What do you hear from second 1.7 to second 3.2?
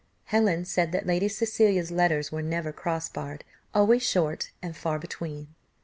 letters were never cross